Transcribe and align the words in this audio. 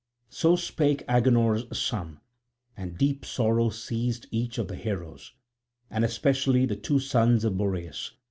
So 0.31 0.55
spake 0.55 1.03
Agenor's 1.07 1.77
son; 1.77 2.21
and 2.75 2.97
deep 2.97 3.23
sorrow 3.23 3.69
seized 3.69 4.25
each 4.31 4.57
of 4.57 4.67
the 4.67 4.75
heroes, 4.75 5.33
and 5.91 6.03
especially 6.03 6.65
the 6.65 6.75
two 6.75 6.97
sons 6.97 7.43
of 7.43 7.55
Boreas. 7.55 8.11